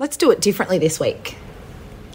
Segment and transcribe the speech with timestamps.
[0.00, 1.36] Let's do it differently this week.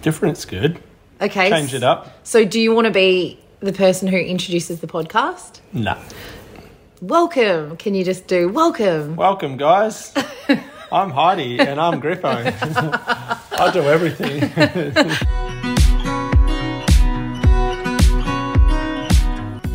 [0.01, 0.81] Different's good.
[1.21, 1.51] Okay.
[1.51, 2.25] Change it up.
[2.25, 5.59] So, do you want to be the person who introduces the podcast?
[5.71, 5.99] Nah.
[6.99, 7.77] Welcome.
[7.77, 9.15] Can you just do welcome?
[9.15, 10.15] Welcome, guys.
[10.91, 12.23] I'm Heidi and I'm Griffo.
[13.51, 14.39] I do everything.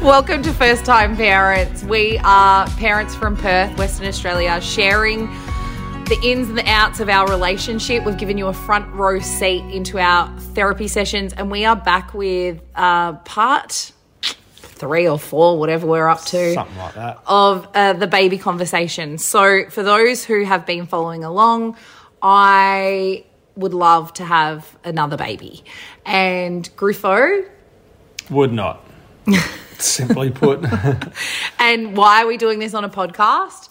[0.02, 1.84] Welcome to First Time Parents.
[1.84, 5.28] We are parents from Perth, Western Australia, sharing
[6.10, 8.04] the ins and the outs of our relationship.
[8.04, 12.12] We've given you a front row seat into our therapy sessions, and we are back
[12.14, 13.92] with uh, part
[14.22, 16.54] three or four, whatever we're up to.
[16.54, 17.20] Something like that.
[17.28, 19.18] of uh, the baby conversation.
[19.18, 21.76] So, for those who have been following along,
[22.20, 25.62] I would love to have another baby.
[26.04, 27.48] And Griffo,
[28.30, 28.84] Would not.
[29.78, 30.64] Simply put.
[31.60, 33.69] and why are we doing this on a podcast?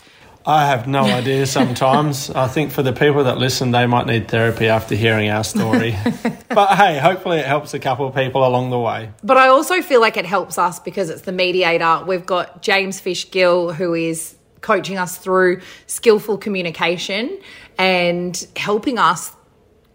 [0.49, 2.31] I have no idea sometimes.
[2.31, 5.95] I think for the people that listen, they might need therapy after hearing our story.
[6.49, 9.11] but hey, hopefully it helps a couple of people along the way.
[9.23, 12.03] But I also feel like it helps us because it's the mediator.
[12.03, 17.39] We've got James Fish Gill, who is coaching us through skillful communication
[17.77, 19.31] and helping us,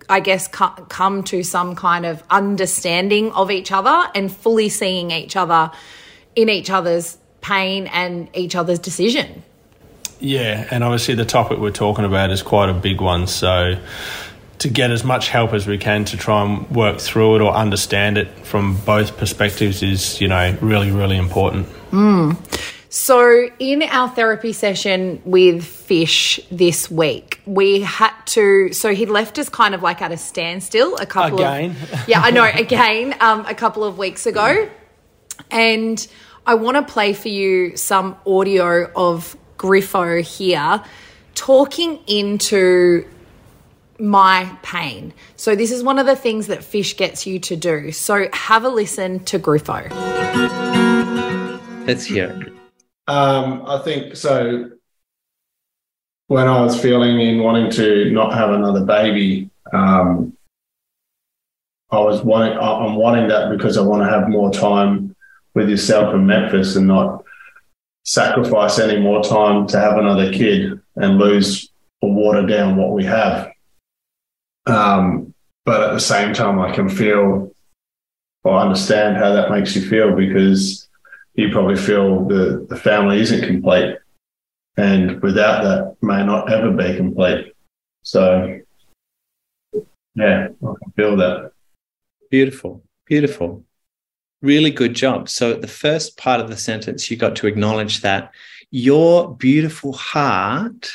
[0.09, 5.35] I guess, come to some kind of understanding of each other and fully seeing each
[5.35, 5.73] other
[6.37, 9.43] in each other's pain and each other's decision.
[10.21, 13.27] Yeah, and obviously the topic we're talking about is quite a big one.
[13.27, 13.79] So
[14.59, 17.53] to get as much help as we can to try and work through it or
[17.53, 21.67] understand it from both perspectives is, you know, really, really important.
[22.89, 28.73] So, in our therapy session with Fish this week, we had to.
[28.73, 31.71] So he left us kind of like at a standstill a couple Again.
[31.71, 32.05] of.
[32.09, 32.45] Yeah, I know.
[32.45, 34.71] Again, um, a couple of weeks ago,
[35.51, 36.07] and
[36.47, 40.85] I want to play for you some audio of Griffo here
[41.35, 43.09] talking into
[43.99, 45.15] my pain.
[45.37, 47.91] So this is one of the things that Fish gets you to do.
[47.91, 49.89] So have a listen to Griffo.
[51.87, 52.53] Let's hear it.
[53.09, 54.71] Um, I think so.
[56.27, 60.37] When I was feeling in wanting to not have another baby, um,
[61.91, 62.59] I was wanting.
[62.59, 65.15] I- I'm wanting that because I want to have more time
[65.55, 67.24] with yourself in Memphis and not
[68.05, 71.71] sacrifice any more time to have another kid and lose
[72.01, 73.51] or water down what we have.
[74.67, 75.35] Um,
[75.65, 77.55] but at the same time, I can feel
[78.45, 80.89] or understand how that makes you feel because
[81.35, 83.97] you probably feel the, the family isn't complete.
[84.77, 87.55] And without that, may not ever be complete.
[88.03, 88.61] So,
[90.15, 91.53] yeah, I can feel that.
[92.31, 92.83] Beautiful.
[93.07, 93.65] Beautiful.
[94.45, 95.31] Really good job.
[95.31, 98.31] So, at the first part of the sentence, you got to acknowledge that
[98.71, 100.93] your beautiful heart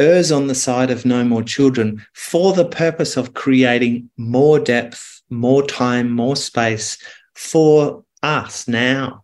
[0.00, 5.22] errs on the side of no more children for the purpose of creating more depth,
[5.30, 6.98] more time, more space
[7.36, 9.22] for us now.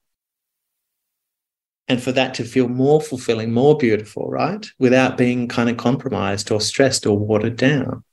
[1.88, 4.64] And for that to feel more fulfilling, more beautiful, right?
[4.78, 8.04] Without being kind of compromised or stressed or watered down.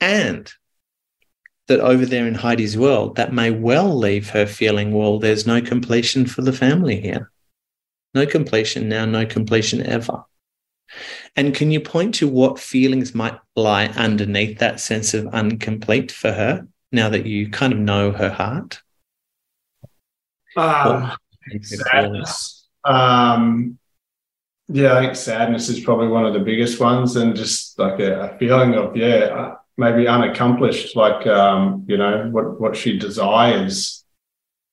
[0.00, 0.50] And
[1.68, 5.60] that over there in Heidi's world, that may well leave her feeling, well, there's no
[5.60, 7.30] completion for the family here.
[8.14, 10.24] No completion now, no completion ever.
[11.36, 16.32] And can you point to what feelings might lie underneath that sense of incomplete for
[16.32, 18.80] her now that you kind of know her heart?
[20.56, 21.12] Um,
[21.62, 22.68] sadness.
[22.84, 23.78] Um,
[24.68, 28.20] yeah, I think sadness is probably one of the biggest ones, and just like a,
[28.20, 30.96] a feeling of yeah, maybe unaccomplished.
[30.96, 34.04] Like um, you know what what she desires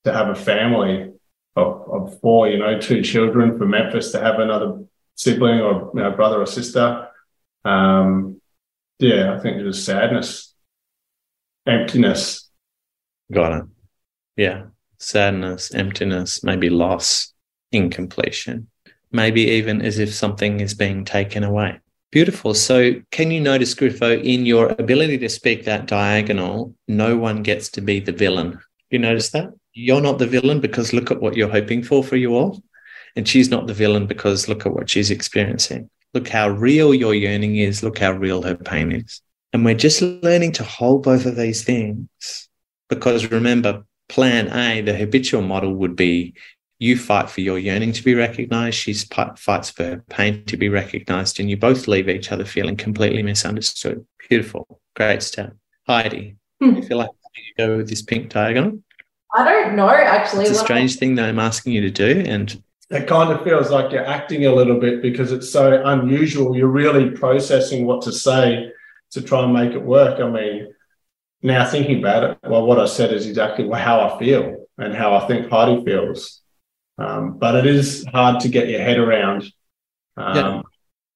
[0.04, 1.12] to have a family
[1.56, 6.00] of, of four, you know, two children for Memphis to have another sibling or you
[6.00, 7.08] know, brother or sister.
[7.64, 8.40] Um,
[8.98, 10.54] yeah, I think was sadness,
[11.66, 12.50] emptiness.
[13.30, 13.64] Got it.
[14.36, 14.64] Yeah.
[14.98, 17.32] Sadness, emptiness, maybe loss,
[17.72, 18.68] incompletion,
[19.10, 21.80] maybe even as if something is being taken away.
[22.12, 22.52] Beautiful.
[22.52, 27.70] So, can you notice, Griffo, in your ability to speak that diagonal, no one gets
[27.70, 28.58] to be the villain?
[28.90, 29.48] You notice that?
[29.72, 32.62] You're not the villain because look at what you're hoping for for you all.
[33.16, 35.88] And she's not the villain because look at what she's experiencing.
[36.12, 37.82] Look how real your yearning is.
[37.82, 39.22] Look how real her pain is.
[39.54, 42.48] And we're just learning to hold both of these things
[42.90, 46.34] because remember, plan A, the habitual model would be
[46.82, 50.68] you fight for your yearning to be recognized, she fights for her pain to be
[50.68, 54.04] recognized, and you both leave each other feeling completely misunderstood.
[54.28, 54.80] Beautiful.
[54.96, 55.54] Great step.
[55.86, 56.74] Heidi, Hmm.
[56.76, 58.80] you feel like you go with this pink diagonal?
[59.32, 60.44] I don't know actually.
[60.46, 62.24] It's a strange thing that I'm asking you to do.
[62.26, 66.56] And It kind of feels like you're acting a little bit because it's so unusual.
[66.56, 68.70] You're really processing what to say
[69.12, 70.20] to try and make it work.
[70.20, 70.74] I mean,
[71.42, 75.14] now thinking about it, well, what I said is exactly how I feel and how
[75.14, 76.41] I think Heidi feels.
[76.98, 79.44] Um, but it is hard to get your head around.
[80.16, 80.62] Um, yeah.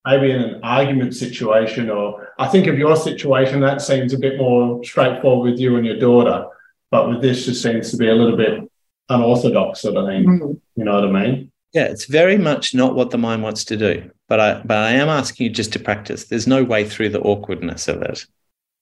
[0.06, 4.38] Maybe in an argument situation, or I think of your situation, that seems a bit
[4.38, 6.46] more straightforward with you and your daughter.
[6.90, 8.60] But with this, just seems to be a little bit
[9.08, 10.24] unorthodox, sort of thing.
[10.24, 10.52] Mm-hmm.
[10.76, 11.52] You know what I mean?
[11.72, 14.10] Yeah, it's very much not what the mind wants to do.
[14.28, 16.24] But I, but I am asking you just to practice.
[16.24, 18.24] There's no way through the awkwardness of it.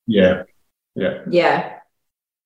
[0.06, 0.42] Yeah,
[0.94, 1.78] yeah, yeah.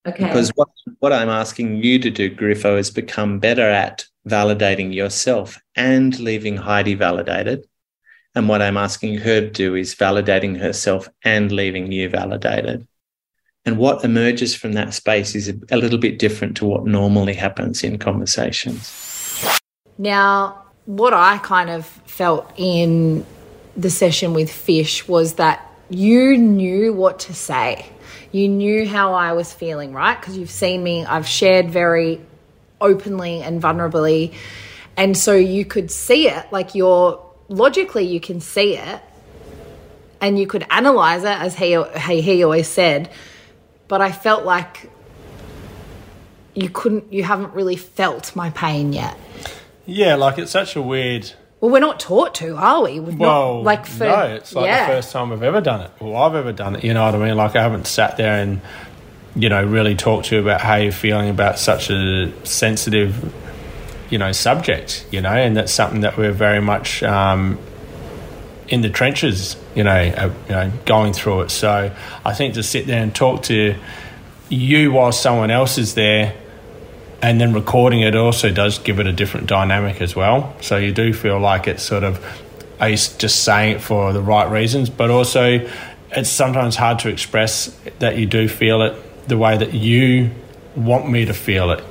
[0.07, 0.25] Okay.
[0.25, 0.69] Because what,
[1.01, 6.57] what I'm asking you to do, Griffo, is become better at validating yourself and leaving
[6.57, 7.67] Heidi validated.
[8.35, 12.87] And what I'm asking her to do is validating herself and leaving you validated.
[13.65, 17.83] And what emerges from that space is a, little bit different to what normally happens
[17.83, 19.51] in conversations.
[19.99, 23.27] Now, what I kind of felt in
[23.77, 27.91] the session with Fish was that you knew what to say.
[28.33, 30.19] You knew how I was feeling, right?
[30.19, 32.21] Because you've seen me, I've shared very
[32.81, 34.35] openly and vulnerably.
[34.97, 39.01] And so you could see it, like you're logically, you can see it
[40.21, 41.81] and you could analyze it, as he,
[42.21, 43.11] he always said.
[43.87, 44.91] But I felt like
[46.55, 49.17] you couldn't, you haven't really felt my pain yet.
[49.87, 51.33] Yeah, like it's such a weird.
[51.61, 53.01] Well, we're not taught to, are we?
[53.01, 54.87] We're well, not, like for, no, it's like yeah.
[54.87, 55.91] the first time we've ever done it.
[56.01, 56.85] Well, I've ever done it.
[56.85, 57.37] You know what I mean?
[57.37, 58.61] Like I haven't sat there and
[59.37, 63.33] you know, really talk to you about how you're feeling about such a sensitive,
[64.11, 67.59] you know, subject, you know, and that's something that we're very much um,
[68.69, 71.51] in the trenches, you know, uh, you know, going through it.
[71.51, 71.95] So
[72.25, 73.75] I think to sit there and talk to
[74.49, 76.35] you while someone else is there
[77.21, 80.55] and then recording it also does give it a different dynamic as well.
[80.61, 82.25] So you do feel like it's sort of,
[82.81, 84.89] are you just saying it for the right reasons?
[84.89, 85.69] But also,
[86.13, 88.95] it's sometimes hard to express that you do feel it
[89.29, 90.31] the way that you
[90.75, 91.85] want me to feel it.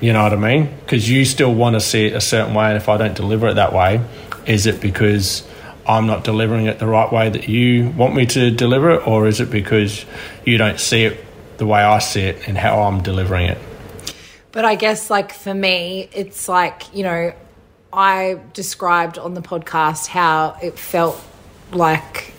[0.00, 0.74] You know what I mean?
[0.80, 3.48] Because you still want to see it a certain way, and if I don't deliver
[3.48, 4.00] it that way,
[4.46, 5.46] is it because
[5.86, 9.26] I'm not delivering it the right way that you want me to deliver it, or
[9.26, 10.04] is it because
[10.44, 11.24] you don't see it
[11.58, 13.58] the way I see it and how I'm delivering it?
[14.52, 17.32] But I guess, like for me, it's like, you know,
[17.92, 21.22] I described on the podcast how it felt
[21.72, 22.32] like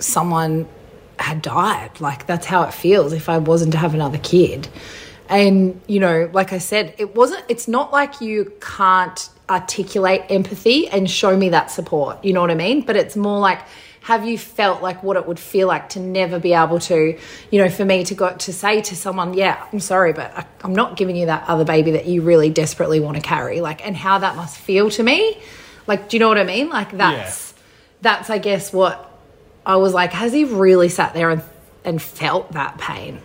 [0.00, 0.68] someone
[1.18, 2.00] had died.
[2.00, 4.68] Like that's how it feels if I wasn't to have another kid.
[5.28, 10.88] And, you know, like I said, it wasn't, it's not like you can't articulate empathy
[10.88, 12.24] and show me that support.
[12.24, 12.82] You know what I mean?
[12.82, 13.60] But it's more like,
[14.02, 17.18] have you felt like what it would feel like to never be able to,
[17.50, 20.46] you know, for me to go to say to someone, yeah, I'm sorry, but I,
[20.62, 23.84] am not giving you that other baby that you really desperately want to carry, like,
[23.84, 25.40] and how that must feel to me.
[25.88, 26.68] Like, do you know what I mean?
[26.68, 27.62] Like, that's, yeah.
[28.02, 29.12] that's, I guess, what
[29.66, 31.42] I was like, has he really sat there and,
[31.84, 33.20] and felt that pain?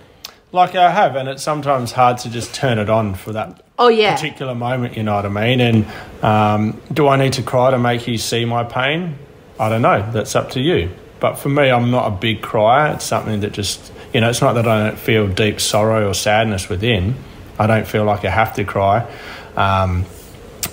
[0.52, 3.88] Like I have, and it's sometimes hard to just turn it on for that oh
[3.88, 4.98] yeah particular moment.
[4.98, 5.62] You know what I mean?
[5.62, 5.86] And
[6.22, 9.18] um, do I need to cry to make you see my pain?
[9.58, 10.12] I don't know.
[10.12, 10.90] That's up to you.
[11.22, 12.96] But for me, I'm not a big crier.
[12.96, 14.30] It's something that just you know.
[14.30, 17.16] It's not that I don't feel deep sorrow or sadness within.
[17.58, 19.10] I don't feel like I have to cry.
[19.56, 20.04] Um,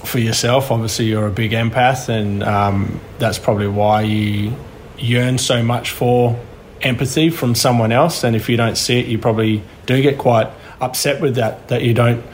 [0.05, 4.57] for yourself, obviously, you're a big empath, and um, that's probably why you
[4.99, 6.39] yearn so much for
[6.83, 10.49] empathy from someone else, and if you don't see it, you probably do get quite
[10.81, 11.69] upset with that.
[11.69, 12.25] That you don't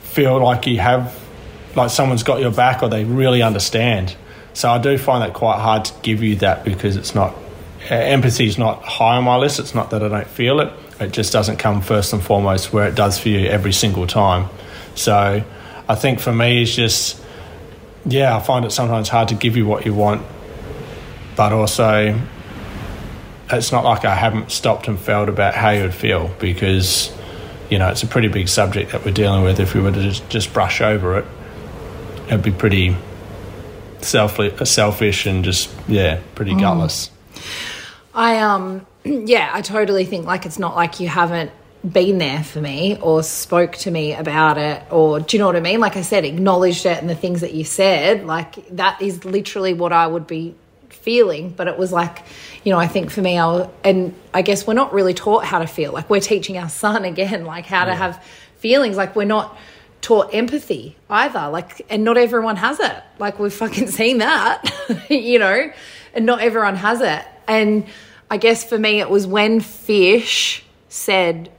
[0.00, 1.18] feel like you have,
[1.74, 4.16] like someone's got your back or they really understand.
[4.52, 7.34] So I do find that quite hard to give you that because it's not
[7.90, 9.58] uh, empathy is not high on my list.
[9.58, 10.72] It's not that I don't feel it.
[11.00, 14.48] It just doesn't come first and foremost where it does for you every single time.
[14.94, 15.42] So
[15.88, 17.20] I think for me, it's just
[18.04, 20.22] yeah, I find it sometimes hard to give you what you want
[21.40, 22.20] but also
[23.50, 27.10] it's not like I haven't stopped and felt about how you would feel because
[27.70, 29.58] you know it's a pretty big subject that we're dealing with.
[29.58, 31.24] If we were to just, just brush over it,
[32.26, 32.94] it'd be pretty
[34.02, 36.60] selfish, selfish and just yeah, pretty mm.
[36.60, 37.10] gutless.
[38.12, 41.52] I um yeah, I totally think like it's not like you haven't
[41.90, 45.56] been there for me or spoke to me about it or do you know what
[45.56, 45.80] I mean?
[45.80, 49.72] Like I said, acknowledged it and the things that you said, like that is literally
[49.72, 50.54] what I would be
[51.02, 52.22] feeling, but it was like,
[52.64, 55.58] you know, I think for me, I and I guess we're not really taught how
[55.58, 55.92] to feel.
[55.92, 57.86] Like we're teaching our son again, like how yeah.
[57.86, 58.24] to have
[58.58, 58.96] feelings.
[58.96, 59.56] Like we're not
[60.02, 61.48] taught empathy either.
[61.48, 63.02] Like, and not everyone has it.
[63.18, 64.70] Like we've fucking seen that,
[65.10, 65.70] you know,
[66.14, 67.24] and not everyone has it.
[67.46, 67.86] And
[68.30, 71.50] I guess for me, it was when Fish said,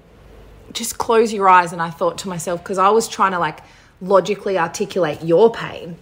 [0.73, 1.73] just close your eyes.
[1.73, 3.59] And I thought to myself, because I was trying to like
[4.01, 5.97] logically articulate your pain.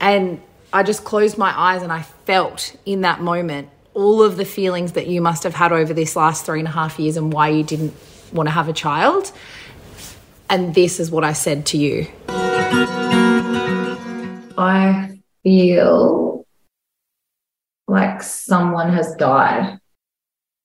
[0.00, 0.40] And
[0.72, 4.92] I just closed my eyes and I felt in that moment all of the feelings
[4.92, 7.48] that you must have had over this last three and a half years and why
[7.48, 7.94] you didn't
[8.32, 9.32] want to have a child.
[10.50, 12.06] And this is what I said to you.
[14.58, 16.46] I feel
[17.88, 19.78] like someone has died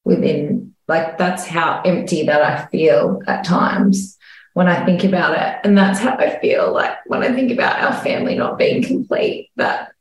[0.03, 4.17] within, like, that's how empty that I feel at times
[4.53, 5.59] when I think about it.
[5.63, 9.49] And that's how I feel like when I think about our family not being complete,
[9.55, 9.91] that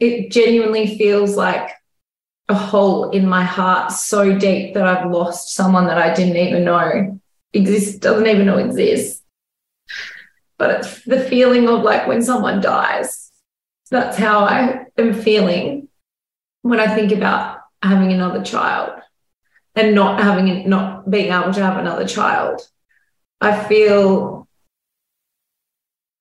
[0.00, 1.70] it genuinely feels like
[2.48, 6.64] a hole in my heart so deep that I've lost someone that I didn't even
[6.64, 7.20] know
[7.52, 9.22] exists, doesn't even know exists.
[10.56, 13.30] But it's the feeling of like when someone dies.
[13.90, 15.88] That's how I am feeling
[16.62, 19.00] when I think about having another child
[19.74, 22.60] and not having not being able to have another child.
[23.40, 24.48] I feel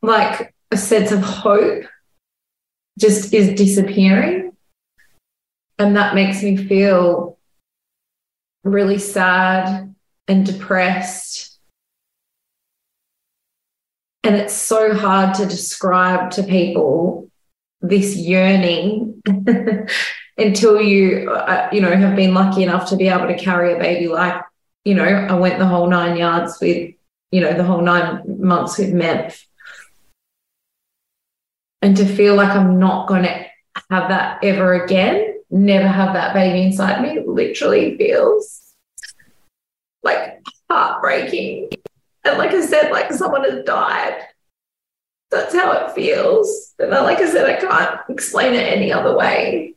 [0.02, 1.84] like a sense of hope
[3.00, 4.56] just is disappearing.
[5.80, 7.38] And that makes me feel
[8.64, 9.96] really sad
[10.28, 11.60] and depressed.
[14.24, 17.30] And it's so hard to describe to people
[17.82, 19.22] this yearning
[20.38, 23.80] until you, uh, you know, have been lucky enough to be able to carry a
[23.80, 24.42] baby like,
[24.84, 26.94] you know, I went the whole nine yards with,
[27.32, 29.44] you know, the whole nine months with Memph
[31.82, 33.46] and to feel like I'm not going to
[33.92, 38.74] have that ever again, never have that baby inside me, literally feels
[40.04, 41.70] like heartbreaking.
[42.24, 44.22] And like I said, like someone has died.
[45.30, 46.74] That's how it feels.
[46.80, 49.76] And like I said, I can't explain it any other way.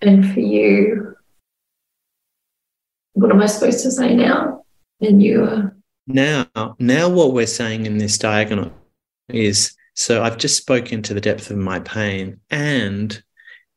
[0.00, 1.16] And for you,
[3.14, 4.61] what am I supposed to say now?
[5.02, 5.76] And you are.
[6.06, 6.46] Now,
[6.78, 8.72] now what we're saying in this diagonal
[9.28, 13.22] is so I've just spoken to the depth of my pain, and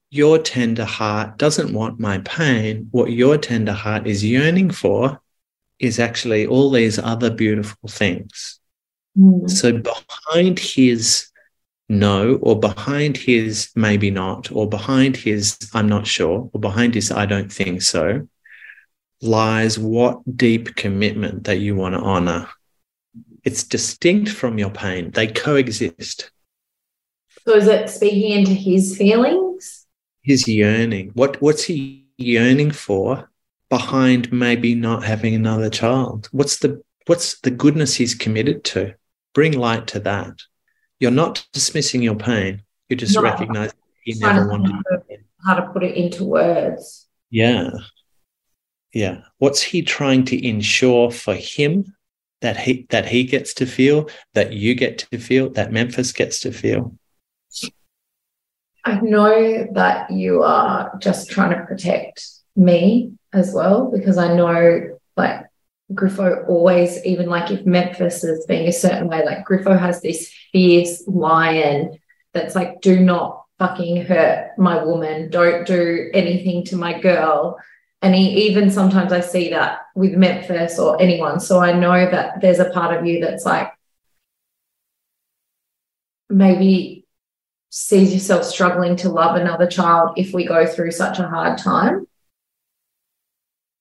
[0.09, 2.87] your tender heart doesn't want my pain.
[2.91, 5.19] What your tender heart is yearning for
[5.79, 8.59] is actually all these other beautiful things.
[9.17, 9.49] Mm.
[9.49, 11.27] So behind his
[11.89, 17.11] no, or behind his maybe not, or behind his I'm not sure, or behind his
[17.11, 18.27] I don't think so,
[19.25, 22.47] lies what deep commitment that you want to honor
[23.45, 25.11] it's distinct from your pain.
[25.11, 26.31] They coexist.
[27.47, 29.85] So is it speaking into his feelings?
[30.23, 31.11] His yearning.
[31.13, 33.29] What what's he yearning for
[33.69, 36.27] behind maybe not having another child?
[36.31, 38.95] What's the what's the goodness he's committed to?
[39.35, 40.41] Bring light to that.
[40.99, 42.63] You're not dismissing your pain.
[42.89, 44.75] You're just no, recognizing he never wanted
[45.45, 47.07] how to put it into words.
[47.29, 47.69] Yeah.
[48.95, 49.23] Yeah.
[49.39, 51.93] What's he trying to ensure for him
[52.39, 56.39] that he that he gets to feel, that you get to feel, that Memphis gets
[56.39, 56.95] to feel?
[58.85, 62.25] I know that you are just trying to protect
[62.55, 65.41] me as well, because I know like
[65.93, 70.31] Griffo always, even like if Memphis is being a certain way, like Griffo has this
[70.53, 71.99] fierce lion
[72.31, 77.57] that's like, do not fucking hurt my woman, don't do anything to my girl.
[78.01, 81.39] And even sometimes I see that with Memphis or anyone.
[81.39, 83.71] So I know that there's a part of you that's like,
[86.29, 87.05] maybe
[87.69, 92.07] sees yourself struggling to love another child if we go through such a hard time.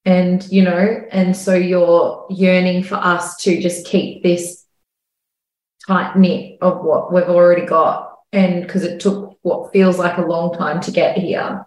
[0.07, 4.65] And, you know, and so you're yearning for us to just keep this
[5.87, 8.19] tight knit of what we've already got.
[8.33, 11.67] And because it took what feels like a long time to get here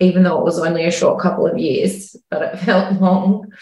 [0.00, 3.52] even though it was only a short couple of years, but it felt long.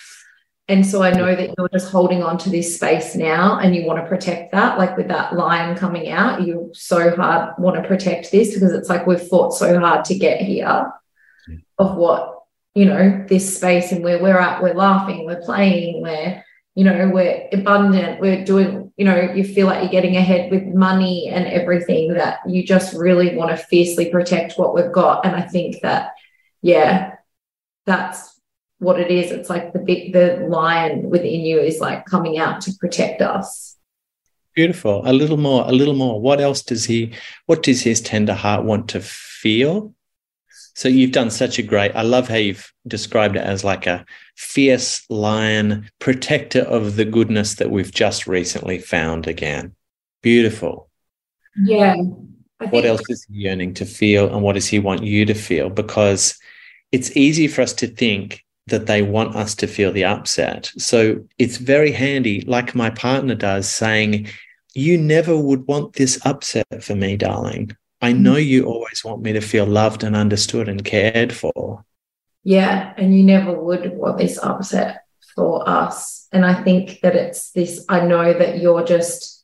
[0.70, 3.86] And so I know that you're just holding on to this space now and you
[3.86, 4.76] want to protect that.
[4.76, 8.90] Like with that lion coming out, you so hard want to protect this because it's
[8.90, 10.92] like we've fought so hard to get here
[11.78, 12.42] of what,
[12.74, 17.08] you know, this space and where we're at, we're laughing, we're playing, we're, you know,
[17.08, 21.46] we're abundant, we're doing, you know, you feel like you're getting ahead with money and
[21.46, 25.24] everything that you just really want to fiercely protect what we've got.
[25.24, 26.12] And I think that
[26.62, 27.16] yeah,
[27.86, 28.40] that's
[28.78, 29.30] what it is.
[29.30, 33.76] It's like the big, the lion within you is like coming out to protect us.
[34.54, 35.02] Beautiful.
[35.04, 36.20] A little more, a little more.
[36.20, 37.14] What else does he,
[37.46, 39.94] what does his tender heart want to feel?
[40.74, 44.04] So you've done such a great, I love how you've described it as like a
[44.36, 49.74] fierce lion, protector of the goodness that we've just recently found again.
[50.22, 50.88] Beautiful.
[51.56, 51.96] Yeah.
[52.70, 55.70] What else is he yearning to feel and what does he want you to feel?
[55.70, 56.38] Because
[56.90, 60.70] it's easy for us to think that they want us to feel the upset.
[60.76, 64.28] So it's very handy, like my partner does, saying,
[64.74, 67.76] You never would want this upset for me, darling.
[68.00, 68.20] I mm.
[68.20, 71.84] know you always want me to feel loved and understood and cared for.
[72.44, 72.94] Yeah.
[72.96, 76.26] And you never would want this upset for us.
[76.32, 79.37] And I think that it's this I know that you're just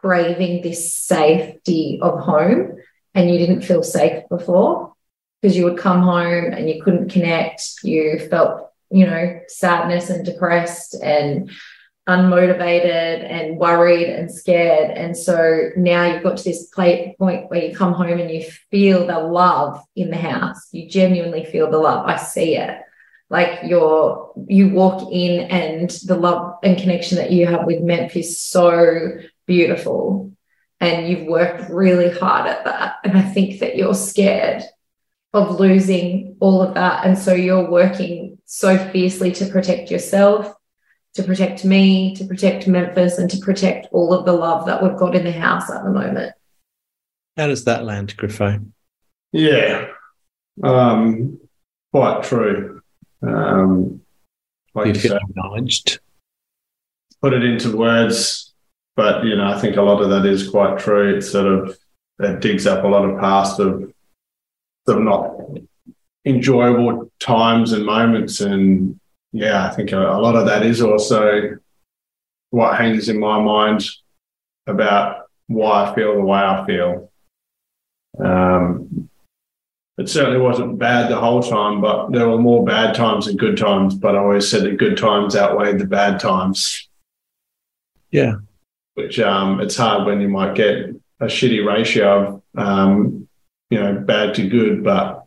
[0.00, 2.76] craving this safety of home
[3.14, 4.94] and you didn't feel safe before
[5.40, 7.62] because you would come home and you couldn't connect.
[7.82, 11.50] You felt, you know, sadness and depressed and
[12.08, 14.90] unmotivated and worried and scared.
[14.90, 19.06] And so now you've got to this point where you come home and you feel
[19.06, 20.68] the love in the house.
[20.72, 22.06] You genuinely feel the love.
[22.06, 22.80] I see it.
[23.28, 28.40] Like you're, you walk in and the love and connection that you have with Memphis
[28.40, 29.12] so
[29.50, 30.32] beautiful.
[30.80, 32.96] And you've worked really hard at that.
[33.04, 34.62] And I think that you're scared
[35.34, 37.04] of losing all of that.
[37.04, 40.54] And so you're working so fiercely to protect yourself
[41.14, 44.96] to protect me, to protect Memphis, and to protect all of the love that we've
[44.96, 46.32] got in the house at the moment.
[47.36, 48.64] How does that land, Griffo?
[49.32, 49.88] Yeah,
[50.62, 51.40] um,
[51.92, 52.82] quite true.
[53.22, 54.02] Um,
[54.74, 56.00] like you feel acknowledged.
[57.22, 58.49] Put it into words,
[59.00, 61.16] but you know, I think a lot of that is quite true.
[61.16, 61.78] It sort of
[62.18, 63.90] it digs up a lot of past of
[64.86, 65.36] of not
[66.26, 69.00] enjoyable times and moments and
[69.32, 71.56] yeah, I think a, a lot of that is also
[72.50, 73.88] what hangs in my mind
[74.66, 77.10] about why I feel the way I feel.
[78.22, 79.08] Um,
[79.96, 83.56] it certainly wasn't bad the whole time, but there were more bad times than good
[83.56, 83.94] times.
[83.94, 86.86] But I always said the good times outweighed the bad times.
[88.10, 88.34] Yeah.
[88.94, 93.28] Which um, it's hard when you might get a shitty ratio of, um,
[93.70, 94.82] you know, bad to good.
[94.82, 95.24] But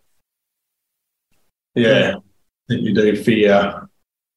[1.75, 2.15] yeah,
[2.67, 3.89] think you do fear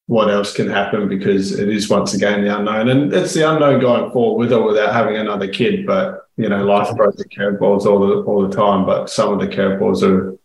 [0.07, 2.89] what else can happen because it is once again the unknown.
[2.89, 5.85] And it's the unknown going forward with or without having another kid.
[5.85, 9.41] But, you know, life throws the curveballs all the, all the time, but some of
[9.41, 10.39] the curveballs are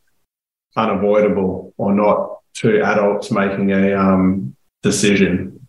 [0.76, 5.68] unavoidable or not two adults making a um, decision.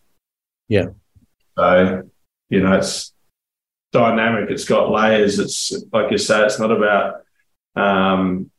[0.69, 0.87] Yeah.
[1.59, 2.09] So,
[2.53, 3.15] you know, it's
[3.93, 4.51] dynamic.
[4.51, 5.39] It's got layers.
[5.39, 7.23] It's like you say, it's not about
[7.75, 8.51] um,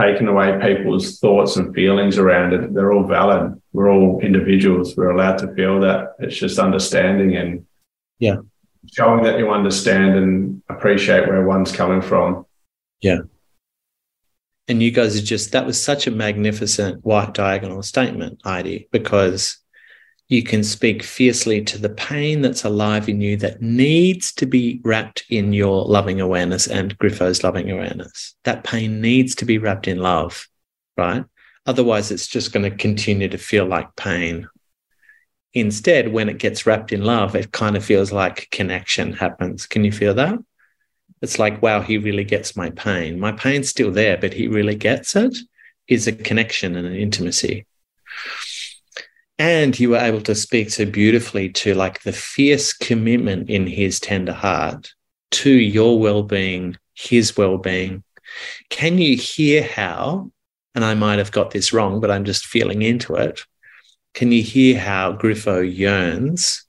[0.00, 2.74] taking away people's thoughts and feelings around it.
[2.74, 3.62] They're all valid.
[3.72, 4.96] We're all individuals.
[4.96, 6.16] We're allowed to feel that.
[6.18, 7.64] It's just understanding and
[8.18, 8.38] yeah,
[8.92, 12.44] showing that you understand and appreciate where one's coming from.
[13.00, 13.20] Yeah.
[14.66, 19.58] And you guys are just that was such a magnificent white diagonal statement, Heidi, because
[20.28, 24.80] you can speak fiercely to the pain that's alive in you that needs to be
[24.84, 28.36] wrapped in your loving awareness and Griffo's loving awareness.
[28.44, 30.46] That pain needs to be wrapped in love,
[30.98, 31.24] right?
[31.64, 34.46] Otherwise, it's just going to continue to feel like pain.
[35.54, 39.66] Instead, when it gets wrapped in love, it kind of feels like connection happens.
[39.66, 40.38] Can you feel that?
[41.22, 43.18] It's like, wow, he really gets my pain.
[43.18, 45.36] My pain's still there, but he really gets it.
[45.88, 47.64] Is a connection and an intimacy
[49.38, 54.00] and you were able to speak so beautifully to like the fierce commitment in his
[54.00, 54.92] tender heart
[55.30, 58.02] to your well-being his well-being.
[58.70, 60.30] Can you hear how
[60.78, 63.40] and i might have got this wrong but i'm just feeling into it
[64.14, 66.64] can you hear how griffo yearns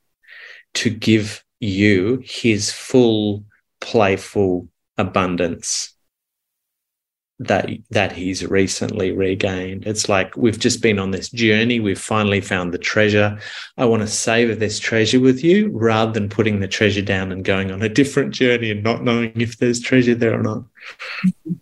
[0.74, 3.44] to give you his full
[3.82, 5.94] playful abundance
[7.40, 9.88] that that he's recently regained.
[9.88, 11.80] It's like we've just been on this journey.
[11.80, 13.40] We've finally found the treasure.
[13.78, 17.46] I want to savor this treasure with you rather than putting the treasure down and
[17.46, 20.64] going on a different journey and not knowing if there's treasure there or not.
[21.26, 21.54] Mm-hmm.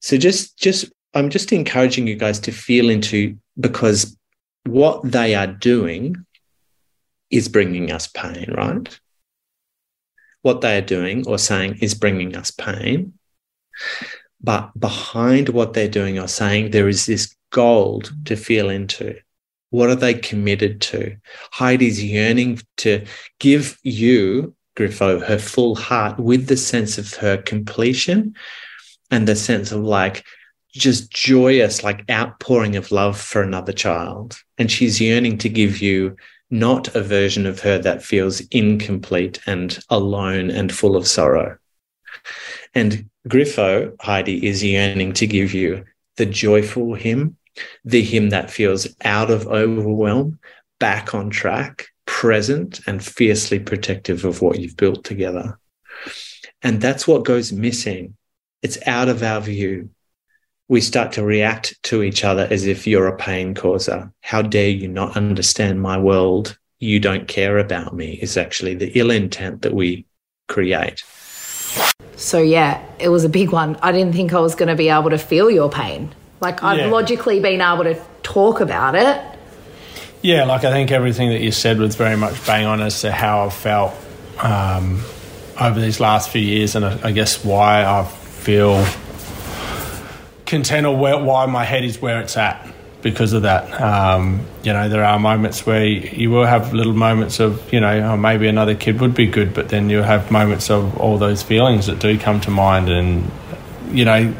[0.00, 4.16] so just just I'm just encouraging you guys to feel into because
[4.64, 6.24] what they are doing
[7.30, 9.00] is bringing us pain, right?
[10.42, 13.12] What they are doing or saying is bringing us pain.
[14.42, 19.18] But behind what they're doing or saying, there is this gold to feel into.
[19.70, 21.16] What are they committed to?
[21.52, 23.04] Heidi's yearning to
[23.38, 28.34] give you, Griffo, her full heart with the sense of her completion
[29.10, 30.24] and the sense of like
[30.72, 34.38] just joyous, like outpouring of love for another child.
[34.58, 36.16] And she's yearning to give you
[36.50, 41.58] not a version of her that feels incomplete and alone and full of sorrow.
[42.74, 45.84] And Griffo, Heidi, is yearning to give you
[46.16, 47.36] the joyful him,
[47.84, 50.38] the him that feels out of overwhelm,
[50.78, 55.58] back on track, present, and fiercely protective of what you've built together.
[56.62, 58.16] And that's what goes missing.
[58.62, 59.90] It's out of our view.
[60.68, 64.12] We start to react to each other as if you're a pain causer.
[64.20, 66.58] How dare you not understand my world?
[66.78, 70.06] You don't care about me, is actually the ill intent that we
[70.48, 71.02] create.
[72.16, 73.76] So yeah, it was a big one.
[73.82, 76.14] I didn't think I was going to be able to feel your pain.
[76.40, 76.86] Like I've Yeah.
[76.90, 79.20] logically been able to talk about it.
[80.22, 83.10] Yeah, like I think everything that you said was very much bang on as to
[83.12, 83.94] how I've felt
[84.38, 85.00] um,
[85.58, 88.84] over these last few years, and I, I guess why I feel
[90.46, 92.66] content or where, why my head is where it's at
[93.02, 93.80] because of that.
[93.80, 98.12] Um, you know, there are moments where you, will have little moments of, you know,
[98.12, 101.42] oh, maybe another kid would be good, but then you'll have moments of all those
[101.42, 103.30] feelings that do come to mind, and
[103.90, 104.34] you know,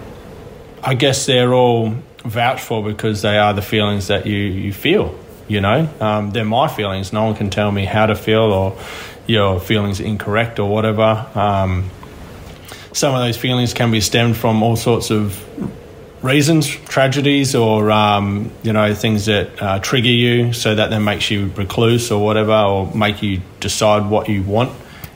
[0.83, 1.95] I guess they're all
[2.25, 5.19] vouched for because they are the feelings that you, you feel.
[5.49, 7.13] You know, um, they're my feelings.
[7.13, 8.79] No one can tell me how to feel or
[9.27, 11.29] your feelings incorrect or whatever.
[11.35, 11.91] Um,
[12.93, 15.45] some of those feelings can be stemmed from all sorts of
[16.23, 21.31] reasons, tragedies, or um, you know things that uh, trigger you, so that then makes
[21.31, 24.73] you recluse or whatever, or make you decide what you want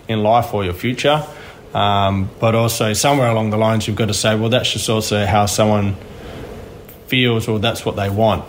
[0.09, 1.25] in life or your future.
[1.73, 5.27] Um, but also somewhere along the lines, you've got to say, well, that's just also
[5.27, 5.97] how someone
[7.09, 8.45] feels, or that's what they want.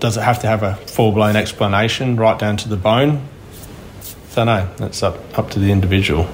[0.00, 3.28] Does it have to have a full blown explanation right down to the bone?
[4.34, 4.68] Don't know.
[4.76, 6.28] That's up up to the individual.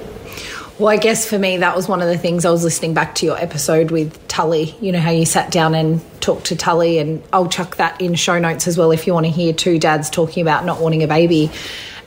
[0.77, 3.15] Well, I guess for me, that was one of the things I was listening back
[3.15, 4.75] to your episode with Tully.
[4.81, 8.13] You know, how you sat down and talked to Tully, and I'll chuck that in
[8.15, 11.01] show notes as well if you want to hear two dads talking about not wanting
[11.01, 11.49] a baby.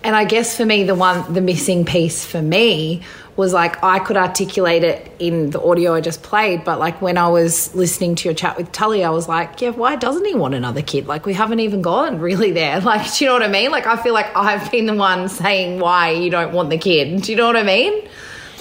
[0.04, 3.00] And I guess for me, the one, the missing piece for me
[3.36, 7.16] was like I could articulate it in the audio I just played, but like when
[7.16, 10.34] I was listening to your chat with Tully, I was like, yeah, why doesn't he
[10.34, 11.06] want another kid?
[11.06, 12.80] Like we haven't even gone really there.
[12.88, 13.70] Like, do you know what I mean?
[13.70, 17.22] Like I feel like I've been the one saying why you don't want the kid.
[17.22, 18.08] Do you know what I mean?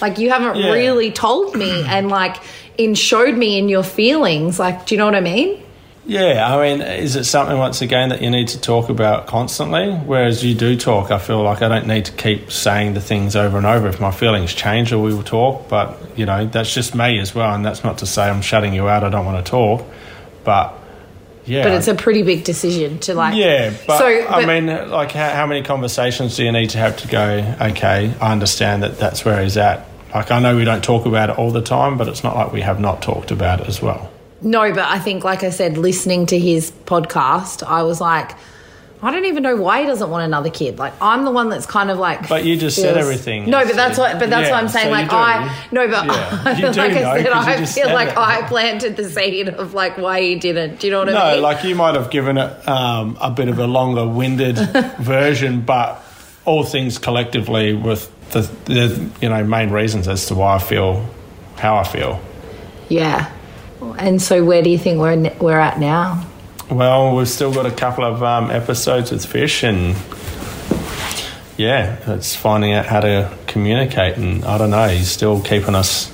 [0.01, 0.71] Like you haven't Yeah.
[0.71, 2.37] really told me and like
[2.77, 4.59] in showed me in your feelings.
[4.59, 5.63] Like, do you know what I mean?
[6.09, 9.91] Yeah, I mean, is it something once again that you need to talk about constantly?
[9.91, 13.35] Whereas you do talk, I feel like I don't need to keep saying the things
[13.35, 13.89] over and over.
[13.89, 15.67] If my feelings change, or we will talk.
[15.67, 18.73] But you know, that's just me as well, and that's not to say I'm shutting
[18.73, 19.03] you out.
[19.03, 19.83] I don't want to talk,
[20.45, 20.75] but
[21.45, 23.35] yeah, But it's a pretty big decision to like.
[23.35, 23.73] yeah.
[23.85, 27.07] But, so, I mean, like, how, how many conversations do you need to have to
[27.09, 27.55] go?
[27.61, 29.86] Okay, I understand that that's where he's at.
[30.13, 32.51] Like, I know we don't talk about it all the time, but it's not like
[32.51, 34.11] we have not talked about it as well.
[34.41, 38.31] No, but I think, like I said, listening to his podcast, I was like,
[39.01, 40.79] I don't even know why he doesn't want another kid.
[40.79, 42.27] Like, I'm the one that's kind of like.
[42.27, 43.47] But you just said everything.
[43.47, 44.17] No, but that's what.
[44.17, 44.87] But that's Yeah, what I'm saying.
[44.87, 45.13] so like.
[45.13, 48.17] I no, but Yeah, you like know, I said, I feel like it.
[48.17, 50.79] I planted the seed of like why he didn't.
[50.79, 51.35] Do you know what I mean?
[51.37, 54.57] No, like you might have given it um, a bit of a longer winded
[54.99, 56.03] version, but
[56.45, 61.05] all things collectively with the, the you know main reasons as to why I feel
[61.57, 62.21] how I feel.
[62.89, 63.31] yeah.
[63.99, 66.25] And so, where do you think we're we're at now?
[66.69, 69.95] Well, we've still got a couple of um, episodes with Fish, and
[71.57, 74.17] yeah, it's finding out how to communicate.
[74.17, 76.11] And I don't know, he's still keeping us,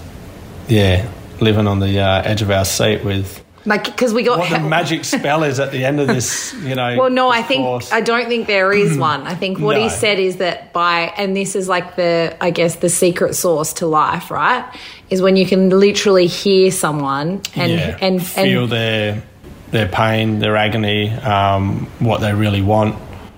[0.68, 4.50] yeah, living on the uh, edge of our seat with Like, because we got what
[4.50, 6.54] the magic spell is at the end of this.
[6.56, 7.92] You know, Well, no, I think course.
[7.92, 9.26] I don't think there is one.
[9.26, 9.84] I think what No.
[9.84, 13.74] he said is that by and this is like the I guess the secret sauce
[13.76, 14.66] to life, right?
[15.10, 19.24] Is when you can literally hear someone and yeah, and feel and their
[19.72, 22.96] their pain, their agony, um, what they really want.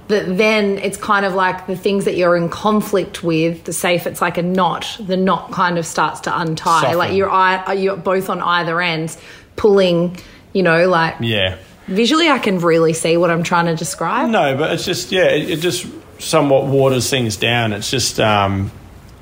[0.08, 3.64] that then it's kind of like the things that you're in conflict with.
[3.66, 6.82] The say if it's like a knot, the knot kind of starts to untie.
[6.82, 6.98] Soften.
[6.98, 9.18] Like you're you're both on either ends
[9.56, 10.18] pulling.
[10.54, 11.58] You know, like Yeah.
[11.88, 14.30] visually, I can really see what I'm trying to describe.
[14.30, 15.86] No, but it's just yeah, it, it just
[16.20, 17.74] somewhat waters things down.
[17.74, 18.72] It's just um,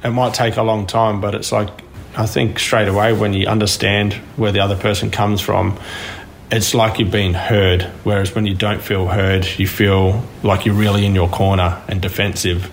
[0.03, 1.69] it might take a long time, but it's like
[2.15, 5.79] I think straight away when you understand where the other person comes from,
[6.51, 7.81] it's like you've been heard.
[8.03, 11.99] Whereas when you don't feel heard, you feel like you're really in your corner and
[11.99, 12.71] defensive.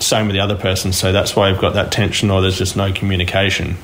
[0.00, 2.76] Same with the other person, so that's why you've got that tension, or there's just
[2.76, 3.76] no communication.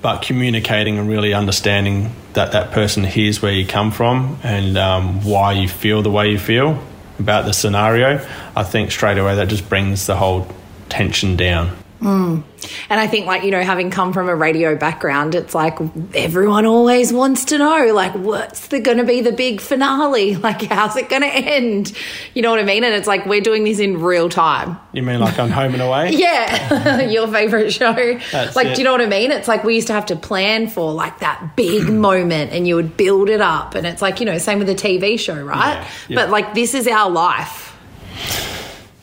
[0.00, 5.24] But communicating and really understanding that that person hears where you come from and um,
[5.24, 6.80] why you feel the way you feel
[7.18, 10.46] about the scenario, I think straight away that just brings the whole
[10.88, 11.76] tension down.
[12.00, 12.44] Mm.
[12.90, 15.78] And I think, like, you know, having come from a radio background, it's like
[16.14, 20.36] everyone always wants to know, like, what's going to be the big finale?
[20.48, 21.92] Like, how's it going to end?
[22.32, 22.82] You know what I mean?
[22.82, 24.78] And it's like we're doing this in real time.
[24.92, 26.12] You mean like on Home and Away?
[26.18, 27.92] Yeah, your favorite show.
[28.32, 28.76] That's like, it.
[28.76, 29.30] do you know what I mean?
[29.30, 32.76] It's like we used to have to plan for like that big moment and you
[32.76, 33.74] would build it up.
[33.74, 35.74] And it's like, you know, same with the TV show, right?
[35.74, 36.14] Yeah, yeah.
[36.16, 37.67] But like, this is our life.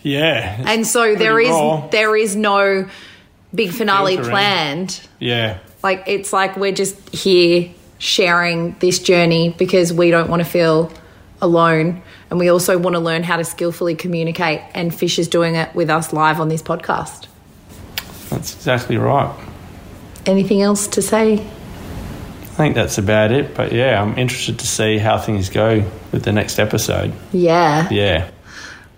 [0.05, 0.63] Yeah.
[0.67, 1.87] And so there is raw.
[1.87, 2.87] there is no
[3.53, 4.31] big finale Filtering.
[4.31, 5.07] planned.
[5.19, 5.57] Yeah.
[5.81, 10.91] Like it's like we're just here sharing this journey because we don't want to feel
[11.41, 15.55] alone and we also want to learn how to skillfully communicate and Fish is doing
[15.55, 17.27] it with us live on this podcast.
[18.29, 19.33] That's exactly right.
[20.27, 21.33] anything else to say?
[21.33, 23.55] I think that's about it.
[23.55, 27.11] But yeah, I'm interested to see how things go with the next episode.
[27.33, 27.89] Yeah.
[27.89, 28.29] Yeah.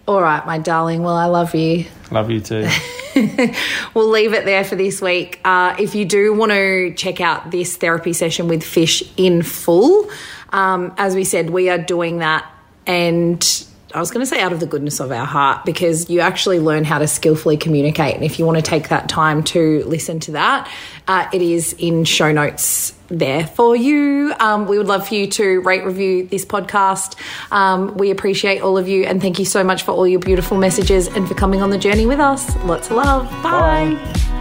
[0.07, 1.03] All right, my darling.
[1.03, 1.85] Well, I love you.
[2.11, 2.69] Love you too.
[3.93, 5.41] we'll leave it there for this week.
[5.43, 10.09] Uh, if you do want to check out this therapy session with Fish in full,
[10.51, 12.49] um, as we said, we are doing that
[12.85, 16.19] and I was going to say out of the goodness of our heart because you
[16.19, 18.15] actually learn how to skillfully communicate.
[18.15, 20.69] And if you want to take that time to listen to that,
[21.07, 24.33] uh, it is in show notes there for you.
[24.39, 27.15] Um, we would love for you to rate, review this podcast.
[27.51, 30.57] Um, we appreciate all of you and thank you so much for all your beautiful
[30.57, 32.55] messages and for coming on the journey with us.
[32.63, 33.29] Lots of love.
[33.41, 33.95] Bye.
[33.95, 34.33] Bye.